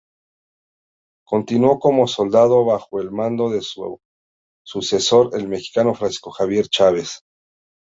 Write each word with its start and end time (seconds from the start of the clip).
Continuó 1.27 1.77
como 1.77 2.07
soldado 2.07 2.65
bajo 2.65 2.99
el 2.99 3.11
mando 3.11 3.51
de 3.51 3.61
su 3.61 3.99
sucesor 4.65 5.29
el 5.33 5.47
mexicano 5.47 5.93
Francisco 5.93 6.31
Xavier 6.31 6.67
Chávez. 6.69 7.19